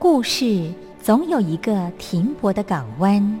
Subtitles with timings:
[0.00, 3.40] 故事总有一个停泊的港湾。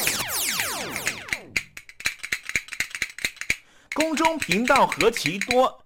[3.93, 5.80] 宫中频道何其多，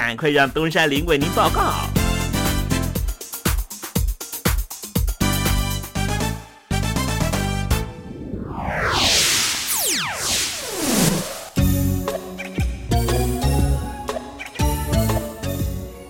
[0.00, 1.72] 赶快让东山林为您报告。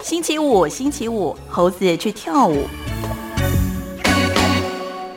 [0.02, 2.68] 星期五，星期五，猴子去跳舞。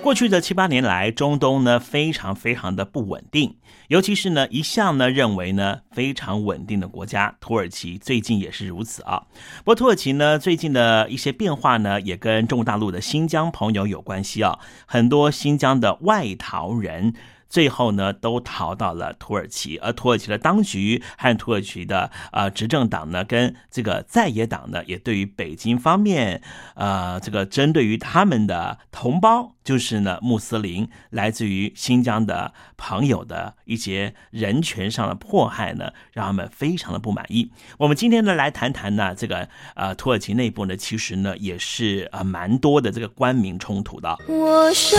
[0.02, 3.58] 过去的七八年来，中东呢非常非常的不稳定，
[3.92, 9.24] 尤其是呢一向呢认为呢非常稳定的国家土耳其，最近也是如此啊。
[9.58, 14.58] 不过土耳其呢最近的一些变化呢，也跟中国大陆的新疆朋友有关系啊。
[14.86, 17.14] 很多新疆的外逃人。
[17.50, 26.42] 最后呢，都逃到了土耳其，而土耳其的当局和土耳其的呃执政党呢，跟这个在野党呢，也对于北京方面，
[26.76, 37.52] 呃，这个针对于他们的同胞，就是呢穆斯林，来自于新疆的朋友的一些人权上的迫害呢，让他们非常的不满意。
[37.78, 44.18] 我们今天呢来谈谈呢，这个呃土耳其内部呢，其实呢也是呃蛮多的这个官民冲突的。
[44.28, 44.98] 我睡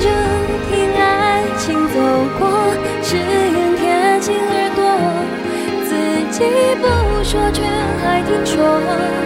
[0.00, 0.08] 着
[0.70, 1.86] 听爱情。
[1.96, 2.02] 走
[2.38, 2.46] 过，
[3.02, 4.84] 只愿贴近耳朵，
[5.86, 5.90] 自
[6.30, 6.44] 己
[6.76, 6.84] 不
[7.24, 7.62] 说，却
[8.02, 9.25] 还听说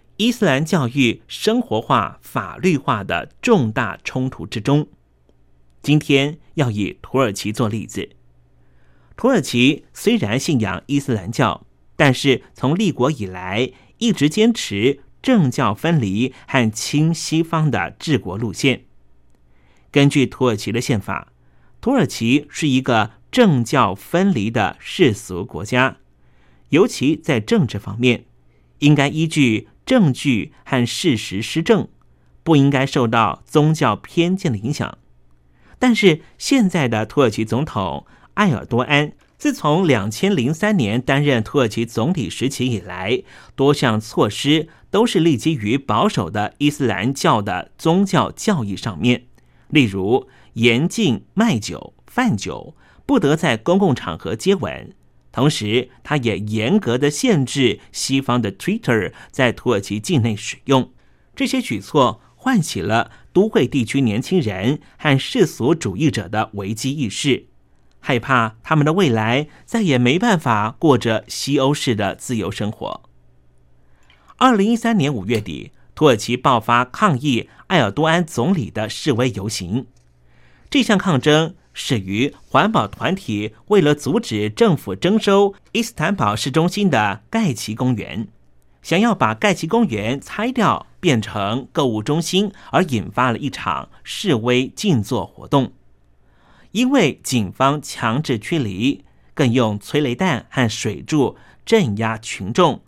[0.21, 4.87] 伊斯兰教育生活化、法律化的重大冲突之中，
[5.81, 8.07] 今天要以土耳其做例子。
[9.17, 18.83] 土耳其虽然信仰伊斯兰教，但是从立国以来一直坚持政教分离和亲西方的治国路线。
[19.89, 21.33] 根据土耳其的宪法，
[21.81, 25.97] 土耳其是一个政教分离的世俗国家，
[26.69, 28.25] 尤其在政治方面，
[28.77, 31.87] 应该依据证据和事实施政，
[32.43, 34.97] 不应该受到宗教偏见的影响。
[35.79, 38.05] 但是现在的土耳其总统。
[38.35, 43.23] 埃尔多安自从两千零三年担任土耳其总理时期以来，
[43.57, 49.25] 多项措施都是立基于保守的伊斯兰教的宗教教义上面，
[49.67, 52.73] 例如严禁卖酒、贩酒，
[53.05, 54.93] 不得在公共场合接吻。
[55.31, 60.91] 同时，他也严格的限制西方的 Twitter 在土耳其境内使用。
[61.35, 67.47] 这些举措唤起了都会地区年轻人和世俗主义者的危机意识。
[67.99, 73.03] 害怕他们的未来再也没办法过着西欧式的自由生活。
[74.37, 79.85] 二零一三年五月底，土耳其爆发抗议埃尔多安总理的示威游行。
[80.69, 88.27] 这项抗争始于环保团体为了阻止政府征收伊斯坦堡市中心的盖奇公园，
[88.81, 95.71] 想要把盖奇公园拆掉变成购物中心，而引发了一场示威静坐活动。
[96.71, 101.35] 因为警方强制驱离，更用催泪弹和水柱
[101.65, 102.81] 镇压群众，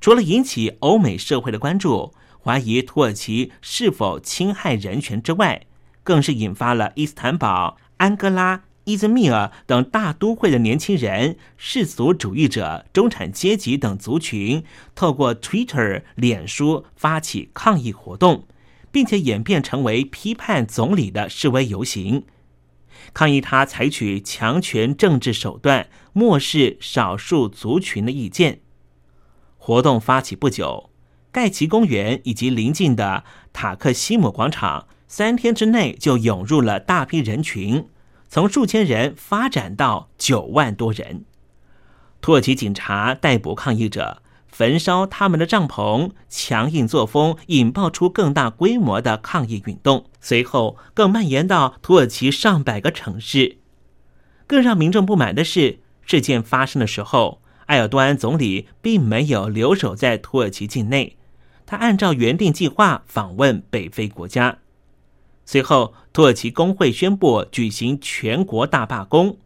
[0.00, 2.12] 除了引起欧美社会的关注，
[2.42, 5.66] 怀疑土耳其是否侵害人权之外，
[6.02, 18.46] 更是引发了伊斯坦堡、安哥拉、伊兹密尔等大都会的年轻人、世俗主义者、中产阶级等族群，透过 Twitter、脸书发起抗议活动，
[18.90, 22.24] 并且演变成为批判总理的示威游行。
[23.12, 28.60] 抗议他采取强权政治手段，漠视少数族群的意见。
[29.56, 30.90] 活动发起不久，
[31.32, 37.86] 盖奇公园以及邻近的塔克西姆广场，三天之内就涌入了大批人群，
[38.28, 41.24] 从数千人发展到九万多人。
[42.20, 44.22] 土耳其警察逮捕抗议者。
[44.46, 53.58] 焚烧他们的帐篷，强硬作风引爆出更大规模的抗议运动，随后更蔓延到土耳其上百个城市。
[54.46, 61.16] 更让民众不满的是，事件发生的时候，埃尔多安总理并没有留守在土耳其境内，
[61.66, 64.58] 他按照原定计划访问北非国家。
[65.44, 69.38] 随后，土耳其工会宣布举行全国大罢工，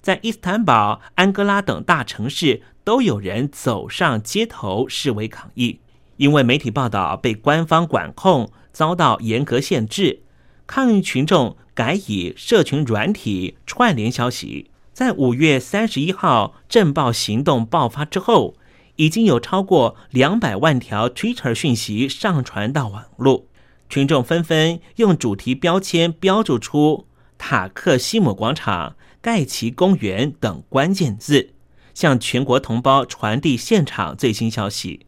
[0.00, 2.62] 在伊斯坦堡、安哥拉等大城市。
[2.84, 5.80] 都有人走上街头示威抗议，
[6.18, 10.20] 因为媒体报道被官方管控，遭到严格限制。
[10.66, 14.70] 抗议群众改以社群软体串联消息。
[14.92, 18.54] 在五月三十一号震爆行动爆发之后，
[18.96, 23.46] 已经有超过两百万条 Twitter 讯息上传到网络，
[23.94, 27.06] 群众纷纷用主题标签标注出
[27.38, 31.50] 塔克西姆广场、盖奇公园等关键字。
[31.94, 35.06] 向全国同胞传递现场最新消息。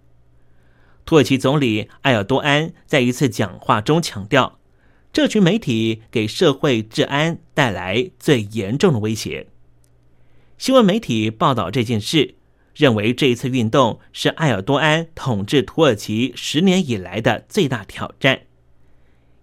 [1.04, 4.60] 土耳其总理埃尔多安在一次讲话中强调，
[5.12, 9.48] 这群媒体给社会治安带来最严重的威胁。
[10.58, 12.36] 新闻媒体报道这件事，
[12.76, 18.42] 认为这一次运动是埃尔多安统治土耳其十年以来的最大挑战。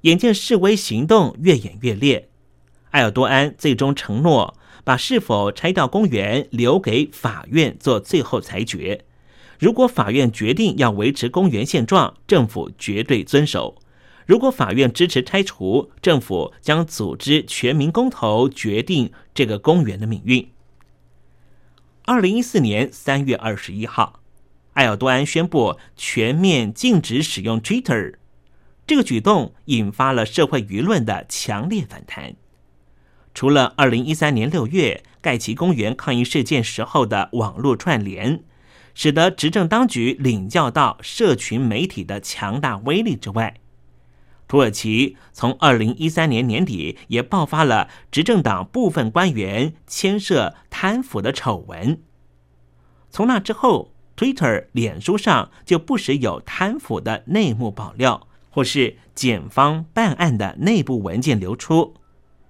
[0.03, 2.29] 眼见示威行动越演越烈，
[2.91, 4.57] 埃尔多安最终承诺。
[4.85, 9.05] 把是否拆掉公园留给法院做最后裁决。
[9.57, 13.77] 如果法院决定要维持公园现状，政府绝对遵守；
[14.25, 20.49] 如果法院支持拆除，政府将组织全民公投决定这个公园的命运。
[22.03, 24.19] 二零一四年三月二十一号，
[24.73, 28.15] 埃尔多安宣布全面禁止使用 Twitter，
[28.85, 32.35] 这个举动引发了社会舆论的强烈反弹。
[33.33, 38.43] 除了二零一三年六月盖奇公园抗议事件时候的网络串联，
[38.93, 43.55] 使得执政当局领教到社群媒体的强大威力之外，
[44.47, 51.99] 土耳其从二零一三年年底也爆发了执政党部分官员牵涉贪腐的丑闻。
[53.09, 61.95] 从那之后，Twitter、脸书上就不时有贪腐的内幕爆料，或是检方办案的内部文件流出，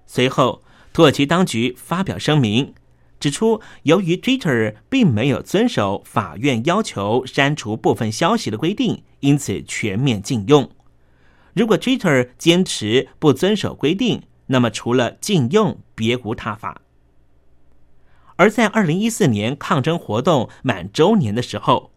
[0.06, 0.62] 随后。
[0.92, 2.72] 土耳其当局发表声明，
[3.18, 10.70] 指出由于 Twitter 并没有遵守法院要求删除部分消息的规定，因此全面禁用。
[11.52, 16.82] 如果 Twitter 坚持不遵守规定，那么除了禁用，别无他法。
[18.36, 21.90] 而在二零一四年抗争活动满周年的时候，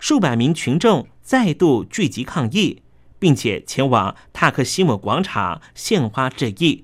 [0.00, 2.82] 数百名群众再度聚集抗议，
[3.22, 6.82] 并且前往塔克西姆广场献花致意，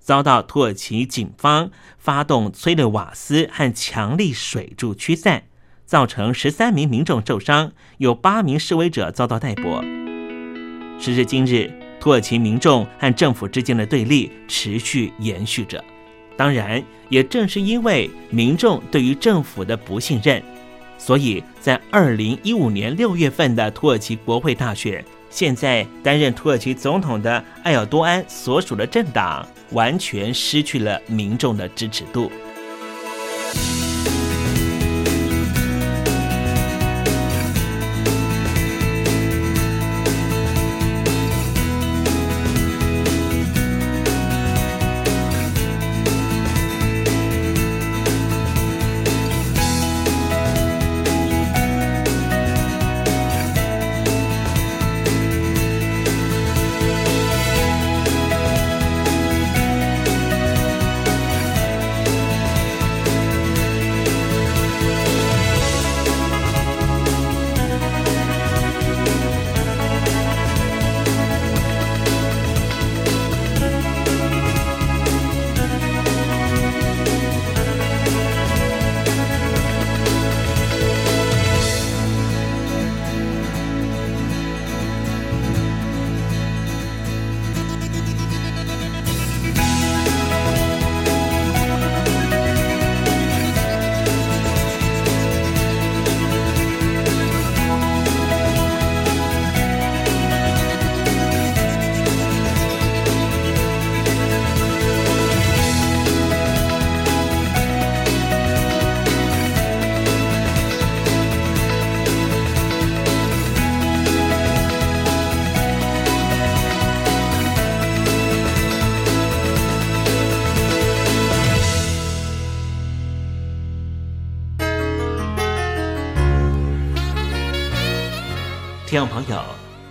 [0.00, 5.44] 遭到土耳其警方发动催泪瓦斯和强力水柱驱散，
[5.86, 9.80] 造成十三名民众受伤，有八名示威者遭到逮捕。
[10.98, 15.84] 时至今日，土耳其民众和政府之间的对立持续延续着。
[16.36, 20.42] 当然，也正是因为民众对于政府的不信任，
[20.98, 32.30] 所以在二零一五年六月份的土耳其国会大选，现在担任土耳其总统的埃尔多安所属的政党完全失去了民众的支持度。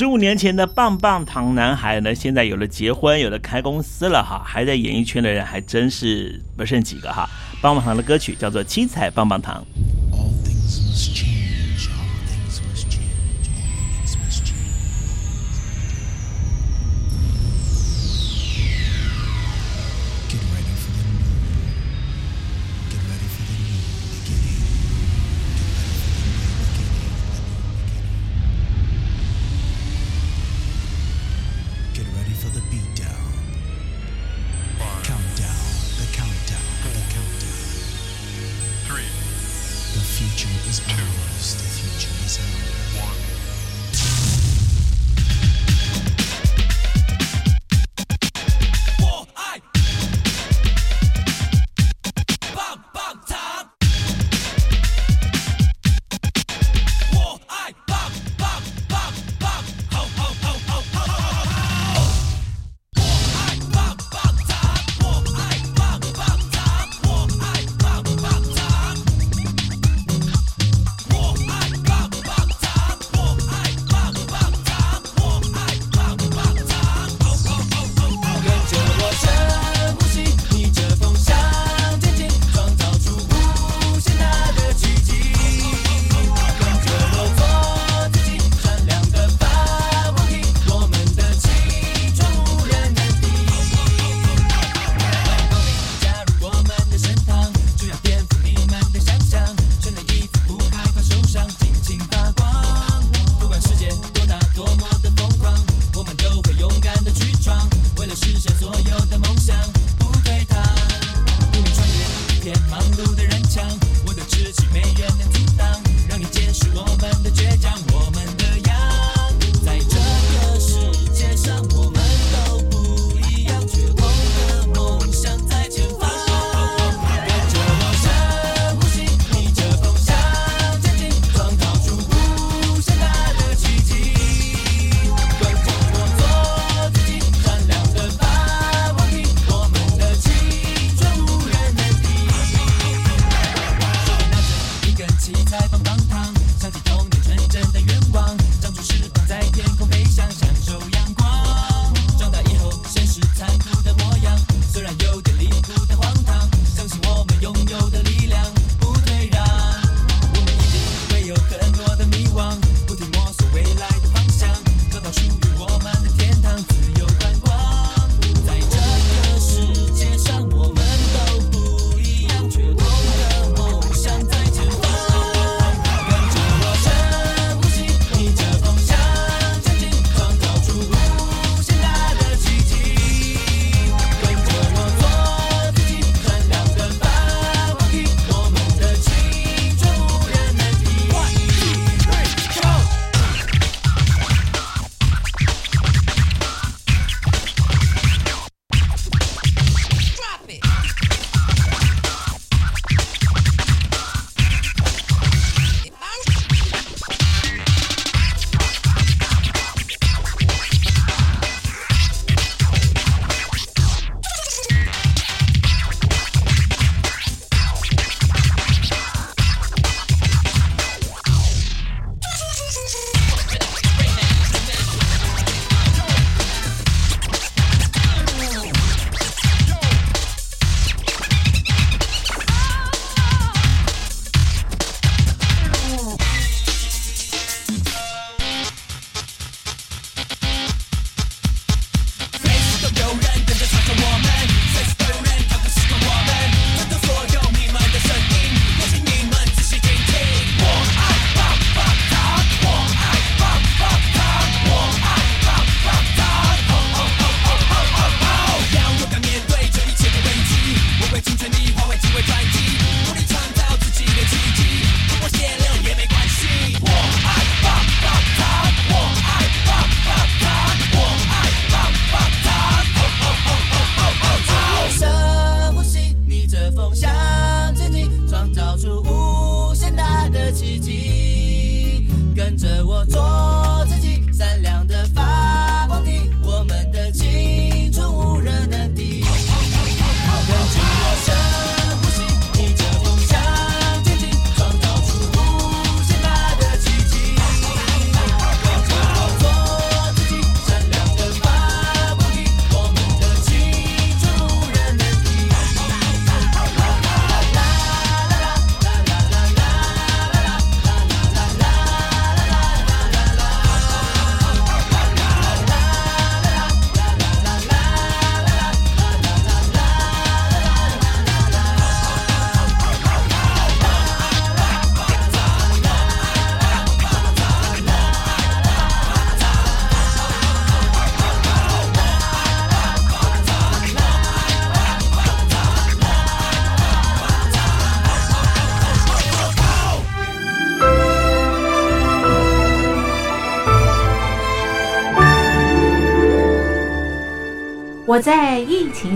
[0.00, 7.28] 十五年前的棒棒糖男孩呢，现在有了结婚，有了开公司了哈，还在演艺圈的人还真是不剩几个哈。
[7.60, 9.62] 棒棒糖的歌曲叫做《七彩棒棒糖》。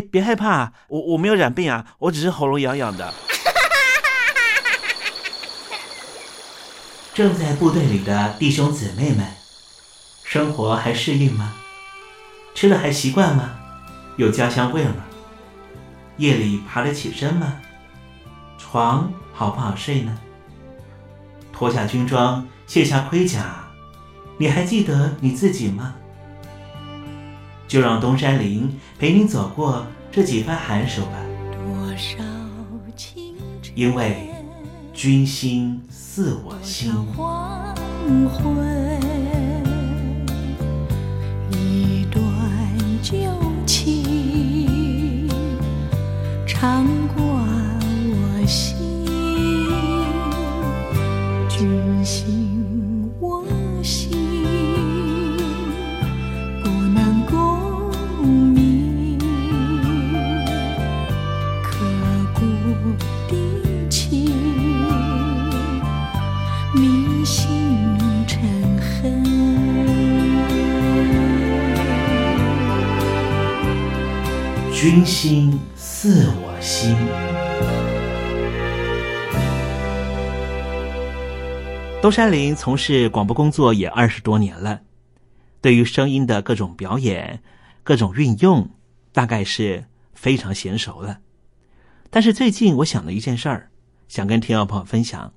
[0.00, 3.14] 别害怕，我我没有染病啊，我只是喉咙痒痒的。
[7.14, 9.26] 正在部队里的弟兄姊妹们，
[10.24, 11.54] 生活还适应吗？
[12.54, 13.58] 吃了还习惯吗？
[14.16, 15.04] 有家乡味吗？
[16.16, 17.60] 夜里爬得起身吗？
[18.58, 20.18] 床好不好睡呢？
[21.52, 23.64] 脱下军装，卸下盔甲，
[24.36, 25.94] 你还记得你自己吗？
[27.66, 31.12] 就让东山林陪你走过这几番寒暑吧。
[33.74, 34.28] 因为
[34.92, 36.92] 君心似我心。
[41.52, 42.24] 一段
[43.00, 43.14] 旧
[43.64, 45.28] 情
[46.44, 46.84] 常
[82.08, 84.80] 东山林从事广播工作也二十多年了，
[85.60, 87.42] 对于声音的各种表演、
[87.82, 88.66] 各种运用，
[89.12, 91.18] 大概是非常娴熟了。
[92.08, 93.70] 但是最近我想了一件事儿，
[94.08, 95.30] 想跟听众朋友分享。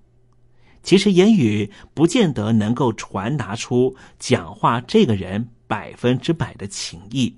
[0.82, 7.36] 其实言语不见得能够传达出讲话这个人百分之百的情意，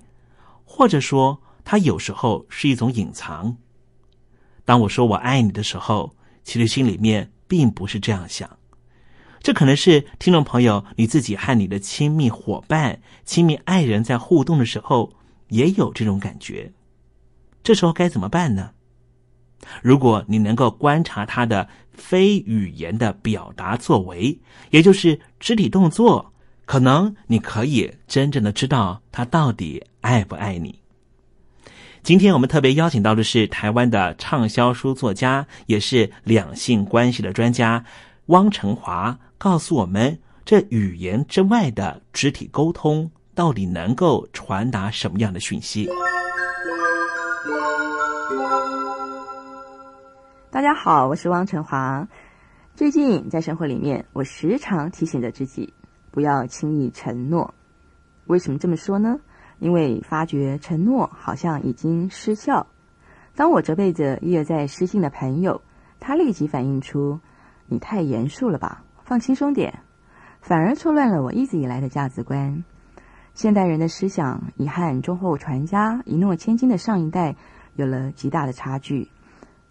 [0.64, 1.42] 或者说。
[1.64, 3.56] 他有时候是一种隐藏。
[4.64, 8.48] 当我说我爱你的时候，其实心里面并不是这样想。
[9.44, 15.12] 这可能是听众朋友你自己和你的亲密伙伴、亲密爱人在互动的时候
[15.48, 16.72] 也有这种感觉。
[17.62, 18.70] 这时候该怎么办呢？
[19.82, 26.32] 如果你能够观察他的非语言的表达作为，也就是肢体动作，
[26.64, 30.80] 可能你可以真正的知道他到底爱不爱你。
[32.02, 37.84] 今天我们特别邀请到的是台湾的畅销书作家，也是两性关系的专家
[38.26, 45.86] 汪成华告诉我们，这语言之外的肢体沟通到底能够传达什么样的讯息？
[50.50, 52.08] 大家好，我是汪晨华。
[52.74, 55.74] 最近在生活里面，我时常提醒着自己
[56.10, 57.52] 不要轻易承诺。
[58.24, 59.20] 为什么这么说呢？
[59.58, 62.66] 因为发觉承诺好像已经失效。
[63.36, 65.60] 当我责备着一而再失信的朋友，
[66.00, 67.20] 他立即反映出
[67.68, 69.80] ：“你太严肃了吧，放轻松点。”
[70.42, 72.64] 反而错乱了我一直以来的价值观。
[73.32, 77.36] 现代人的思想已和忠厚传家、一诺千金的上一代
[77.74, 79.08] 有了极大的差距。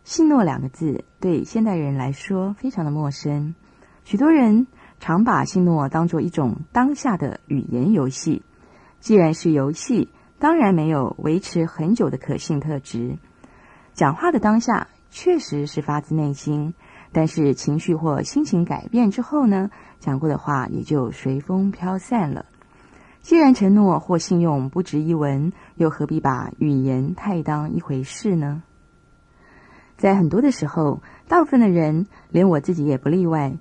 [0.04, 3.56] 信诺两个字对现代人来说非常的陌生，
[4.04, 4.68] 许多人
[5.00, 8.42] 常把信诺当做一种当下的语言游戏。
[9.00, 13.18] 既然是游戏，当然没有维持很久的可信特质。
[13.94, 16.74] 讲话的当下确实是发自内心，
[17.14, 22.46] 但是情绪或心情改变之后呢，讲过的话也就随风飘散了。
[23.22, 28.64] 既然承诺或信用不值一文，又何必把语言太当一回事呢？
[29.96, 33.54] 在很多的时候，大部分的人，连我自己也不例外，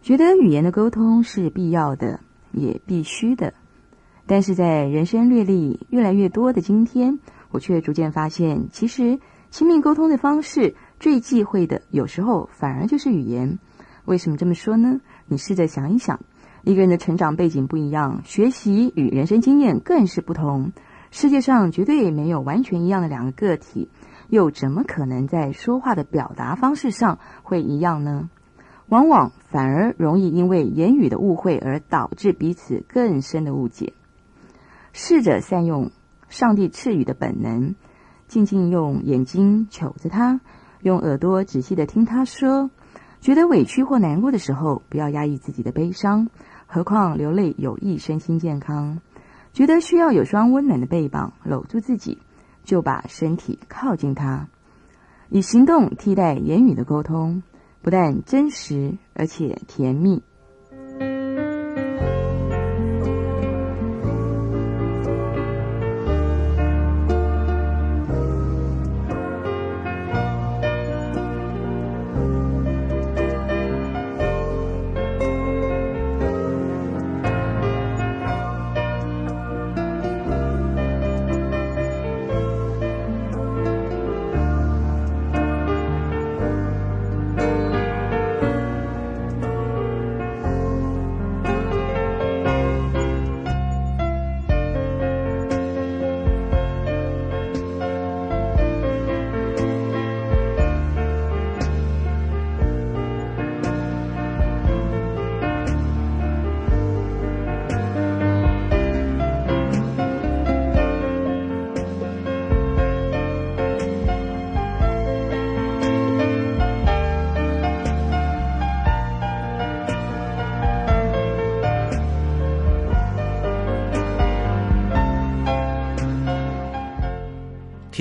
[0.00, 2.20] 觉得语言的沟通是必要的，
[2.52, 3.52] 也必须的。
[4.24, 7.18] 但是在人生阅历越来越多的今天，
[7.50, 9.18] 我却逐渐发现，其实
[9.50, 13.58] 亲密沟通的方式最忌讳的，有时候反而就是语言。
[14.04, 15.00] 为什么这么说呢？
[15.26, 16.20] 你试着想一想，
[16.62, 20.70] 一个人的成长背景不一样，学习与人生经验更是不同，
[21.10, 23.88] 世界上绝对没有完全一样的两个个体。
[24.28, 28.30] 又怎么可能在说话的表达方式上会一样呢？
[28.86, 33.92] 往往反而容易因为言语的误会而导致彼此更深的误解。
[34.92, 35.90] 试着善用
[36.28, 37.74] 上帝赐予的本能，
[38.28, 40.40] 静静用眼睛瞅着他，
[40.82, 42.70] 用耳朵仔细的听他说。
[43.20, 46.28] 觉得委屈或难过的时候，不要压抑自己的悲伤，
[46.66, 49.00] 何况流泪有益身心健康。
[49.52, 52.18] 觉得需要有双温暖的背膀搂住自己。
[52.64, 54.46] 就把身体靠近他，
[55.28, 57.42] 以行动替代言语的沟通，
[57.82, 60.22] 不但真实，而且甜蜜。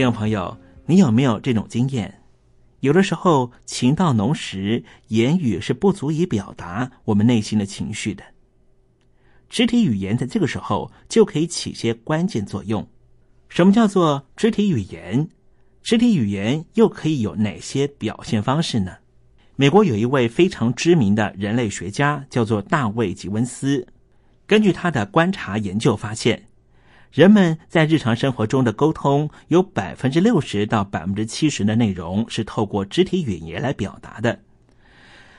[0.01, 2.23] 听众朋友，你有没有这种经验？
[2.79, 8.23] 有的时候情到浓时，言语是不足以表达我们内心的情绪的。
[9.47, 12.87] 肢体语言在这个时候就可以起些关键作用。
[13.47, 15.29] 什么叫做肢体语言？
[15.83, 18.93] 肢体语言又可以有哪些表现方式呢？
[19.55, 23.85] 美国有一位非常知名的人类学家，叫做大卫·吉温斯。
[24.47, 26.47] 根据他的观察研究发现。
[27.11, 34.39] 人们在日常生活中的沟通，有百分之六十到百分之七十的内容是透过肢体语言来表达的。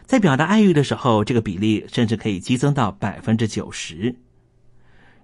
[0.04, 4.14] 在表达爱欲的时候，这个比例甚至可以激增到百分之九十。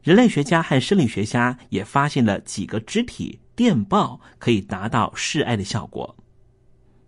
[0.03, 6.17] 人类学家和生理学家也发现了几个肢体电报可以达到示爱的效果。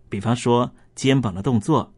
[0.07, 1.91] 比方说，肩膀的动作，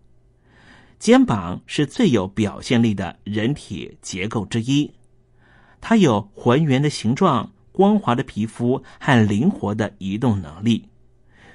[0.98, 4.90] 肩膀是最有表现力的人体结构之一。
[5.86, 10.88] 它有浑圆的形状、光滑的皮肤和灵活的移动能力，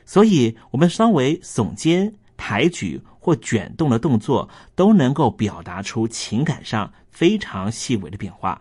[0.04, 8.60] 所以我们稍微耸肩、抬举或卷动的动作，都能够表达出情感上非常细微的变化。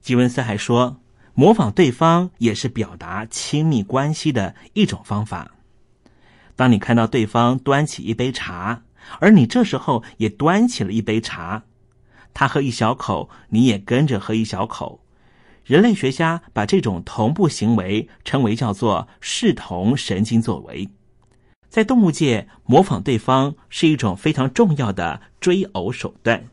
[0.00, 1.00] 吉文斯还说，
[1.34, 5.50] 模仿对方也是表达亲密关系的一种方法。
[6.54, 8.84] 当你看到对方端起一杯茶，
[9.18, 11.64] 而你这时候也端起了一杯茶。
[12.32, 15.00] 他喝一小口，你也跟着喝一小口。
[15.64, 20.88] 人类学家把这种同步行为称为叫做视同神经作为。
[21.68, 26.46] 在动物界，模仿对方是一种非常重要的追偶手段。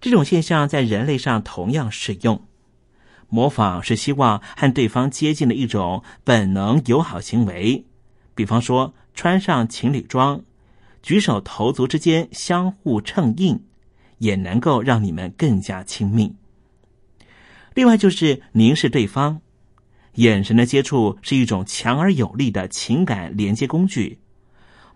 [0.00, 2.46] 这种现象在人类上同样适用。
[3.28, 7.84] 模仿是希望和对方接近的一种本能友好行为，
[8.34, 10.42] 比方说穿上情侣装，
[11.02, 13.60] 举手投足之间相互衬应，
[14.18, 16.34] 也能够让你们更加亲密。
[17.74, 19.40] 另外就是凝视对方，
[20.14, 24.18] 眼神的接触是一种强而有力的情感连接工具。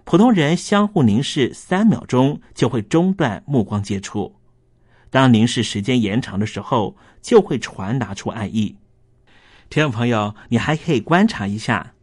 [0.05, 4.37] 普通人相互凝视三秒钟就会中断目光接触。
[5.11, 8.77] 当凝视时间延长的时候，就会传达出爱意。
[9.69, 11.95] 听众朋友，你还可以观察一下，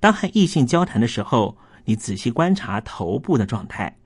[0.00, 3.98] 当和异性交谈的时候，你仔细观察头部的状态。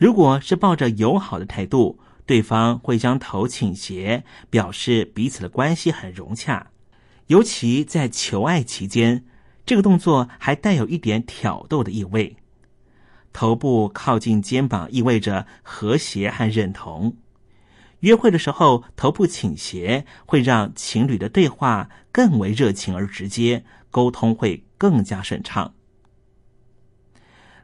[0.00, 6.70] 如果是抱着友好的态度，对方会将头倾斜，表示彼此的关系很融洽。
[7.26, 9.26] 尤其在求爱期间，
[9.66, 12.38] 这个动作还带有一点挑逗的意味。
[13.34, 17.18] 头部靠近肩膀，意味着和谐和认同。
[17.98, 25.74] 约会的时候，头部倾斜会让情侣的对话更为热情而直接，沟通会更加顺畅。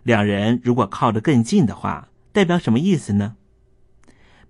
[0.03, 3.35] 两人如果靠得更近的话，代表什么意思呢？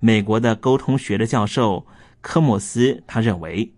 [0.00, 1.86] 美国的沟通学的教授
[2.20, 3.72] 科莫斯他认为，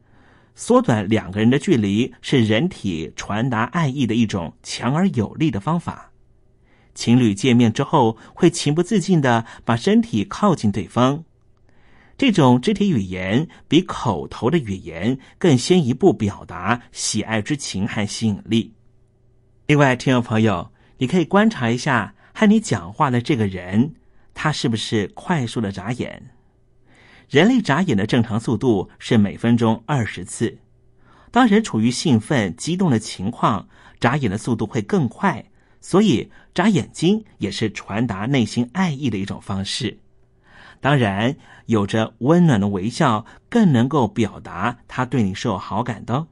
[0.55, 6.11] 缩短两个人的距离是人体传达爱意的一种强而有力的方法。
[6.95, 11.25] 情侣见面之后，会情不自禁的把身体靠近对方。
[12.17, 18.73] 这种肢体语言比口头的语言更先一步表达喜爱之情和吸引力。
[19.67, 23.95] 另外，听众朋友，你可以观察一下和你讲话的这个人，
[24.41, 26.31] 他是不是快速的眨眼？
[27.29, 30.59] 人类眨眼的正常速度是每分钟二十次。
[31.33, 33.69] 当人处于兴奋、激动的情况，
[33.99, 35.45] 眨眼的速度会更快，
[35.81, 39.99] 所以眨眼睛也是传达内心爱意的一种方式。
[40.81, 41.35] 当然，
[41.67, 46.29] 有着温暖的微笑更能够表达他对你是有好感的。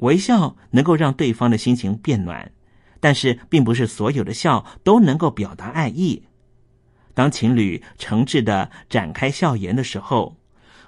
[0.00, 2.52] 微笑能够让对方的心情变暖，
[3.00, 6.24] 但是并不是所有的笑都能够表达爱意。
[7.14, 10.36] 当情侣诚挚的展开笑颜的时候，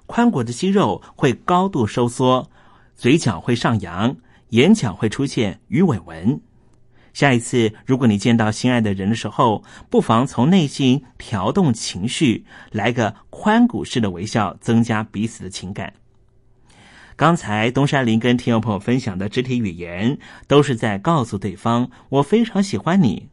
[0.06, 2.50] 髋骨的肌肉会高度收缩，
[2.94, 4.16] 嘴角会上扬，
[4.50, 6.40] 眼角会出现鱼尾纹。
[7.12, 15.92] 下一次，如果你见到心爱的人的时候，不妨从内心调动情绪，来个宽骨式的微笑，增加彼此的情感。
[17.16, 20.18] 刚才东山林跟听众朋友分享的肢体语言，
[20.48, 23.28] 都是在告诉对方我非常喜欢你。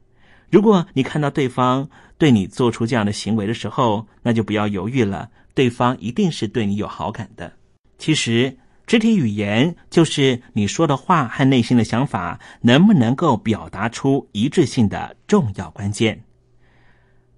[0.51, 1.89] 如果你看到对方
[2.19, 7.53] 对你做出这样的行为的时候，那就不要犹豫了，对方一定是对你有好感的。
[7.97, 8.57] 其实。
[8.87, 16.21] 肢体语言就是你说的话和内心的想法能不能够表达出一致性的重要关键。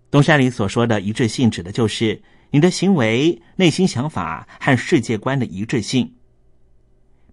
[0.09, 6.15] 东山里所说的一致性，指的就是你的行为、内心想法和世界观的一致性。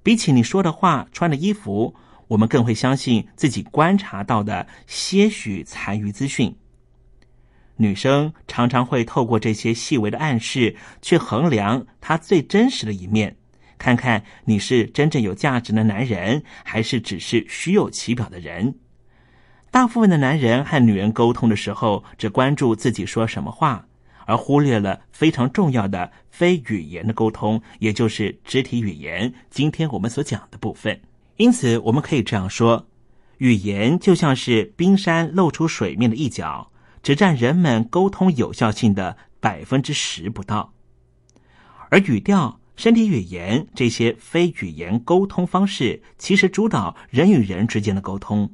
[0.02, 1.94] 比起你说的话、穿的衣服，
[2.30, 6.54] 我们更会相信自己观察到的些许残余资讯。
[7.76, 13.36] 女生常常会透过这些细微的暗示去衡量她最真实的一面。
[13.78, 18.76] 看看你是真正有价值的男人，还是只是虚有其表的人？
[19.72, 23.88] 大部分的男人和女人沟通的时候，只关注自己说什么话，
[24.26, 29.32] 而忽略了非常重要的非语言的沟通，也就是肢体语言。
[29.48, 31.00] 今天我们所讲的部分，
[31.40, 32.86] 因此我们可以这样说：
[33.38, 36.70] 语言就像是冰山露出水面的一角，
[37.02, 40.74] 只占人们沟通有效性的百分之十不到，
[41.88, 42.60] 而语调。
[42.76, 48.50] 身体语言这些非语言沟通方式，其实主导人与人之间的沟通。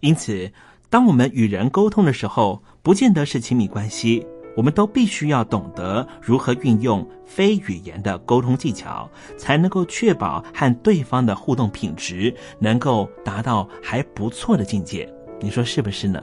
[0.00, 0.50] 因此，
[0.88, 4.26] 当我们与人沟通的时候，不见得是亲密关系，
[4.56, 15.12] 我们都必须要懂得如何运用非语言的沟通技巧，才能够确保和对方的互动品质能够达到还不错的境界。
[15.40, 16.22] 你说是不是呢？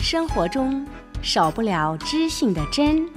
[0.00, 0.84] 生活中
[1.22, 3.08] 少不了知性的真，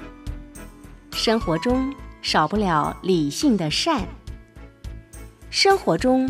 [1.12, 4.02] 生活中少不了理性的善，
[5.50, 6.30] 生活中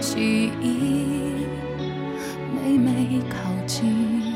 [0.00, 1.46] 记忆，
[2.54, 3.36] 每每靠
[3.66, 4.32] 近。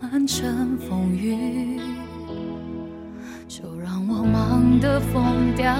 [0.00, 1.80] 满城风雨，
[3.46, 5.72] 就让我忙得疯掉，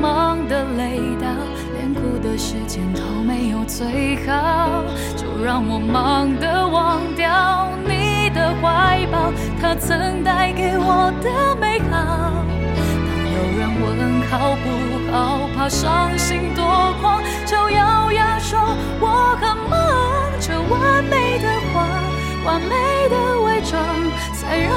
[0.00, 1.28] 忙得累到，
[1.74, 4.82] 连哭的时间都没有最好。
[5.16, 12.57] 就让我忙得忘掉你的怀抱，它曾带给我的美好。
[13.58, 18.56] 人问好不好，怕伤心多狂，就咬牙说
[19.00, 21.88] 我很忙，这完美的谎。
[22.44, 23.82] 完美的伪装，
[24.32, 24.70] 才让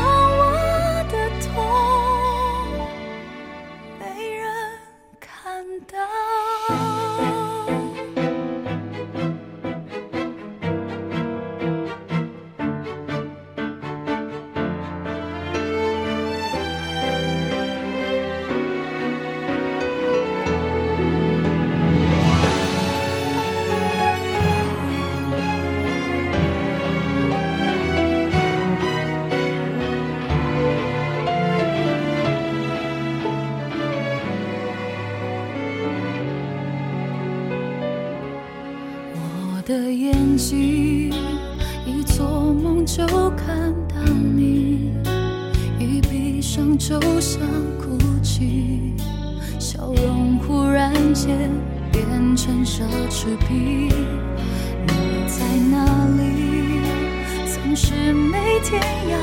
[58.71, 59.17] 天要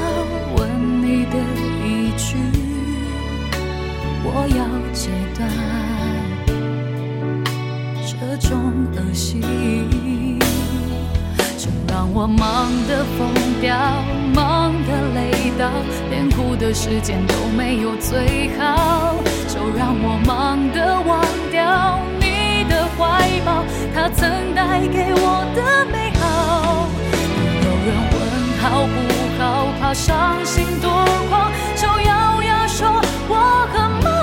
[0.56, 0.68] 问
[1.00, 1.38] 你的
[1.82, 2.36] 一句，
[4.22, 4.60] 我要
[4.92, 5.48] 戒断
[8.04, 8.58] 这种
[8.94, 9.40] 恶习，
[11.56, 13.32] 就让我忙得疯
[13.62, 13.74] 掉，
[14.34, 15.70] 忙得累到，
[16.10, 19.14] 连哭的时间都没有最好，
[19.48, 26.86] 就让我忙得忘掉你的怀抱，它曾带给我的美好。
[27.64, 28.18] 有人问
[28.60, 28.92] 好不
[29.88, 30.90] 怕伤心多
[31.30, 32.86] 狂，就咬牙说
[33.26, 34.17] 我很忙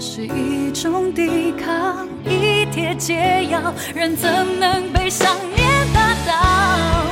[0.00, 4.28] 是一种抵抗，一帖解药，人怎
[4.60, 7.04] 能被想念打倒？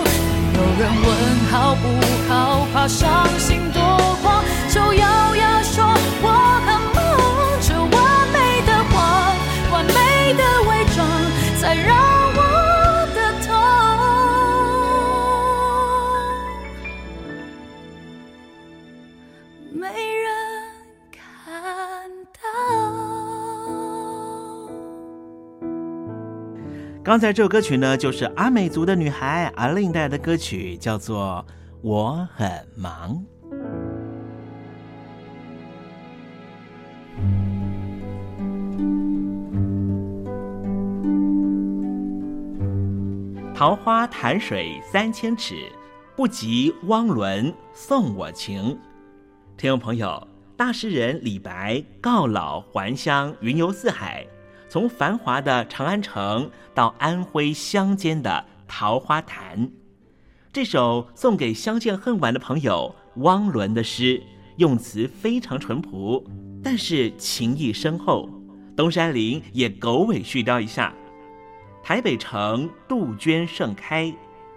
[0.55, 1.11] 有人问
[1.51, 1.89] 好不
[2.29, 3.83] 好，怕伤心多
[4.23, 5.37] 狂，就咬
[27.07, 31.47] 刚才这首歌曲呢，就是阿美族的女孩阿令带来的歌曲，叫做
[31.81, 33.25] 《我很忙》。
[43.55, 45.55] 桃花潭水三千尺，
[46.17, 48.77] 不及汪伦送我情。
[49.57, 50.27] 听众朋友，
[50.57, 54.27] 大诗人李白告老还乡，云游四海，
[54.69, 59.71] 从繁华的长安城到安徽乡间的桃花潭。
[60.53, 64.23] 这首送给相见恨晚的朋友汪伦的诗，
[64.57, 66.25] 用词非常淳朴，
[66.63, 68.29] 但是情意深厚。
[68.75, 70.95] 东山林也狗尾续貂一下。
[71.83, 74.13] 台北城杜鹃盛开，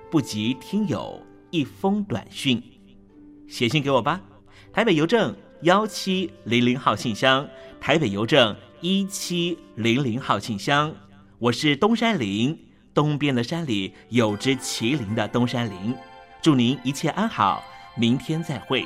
[0.09, 2.61] 不及听友一封短讯，
[3.47, 4.19] 写信给我吧。
[4.73, 7.47] 台北邮政幺七零零号信箱，
[7.79, 10.93] 台北邮政一七零零号信箱。
[11.37, 12.57] 我是东山林，
[12.93, 15.93] 东边的山里有只麒麟的东山林。
[16.41, 17.61] 祝您一切安好，
[17.97, 18.85] 明天再会。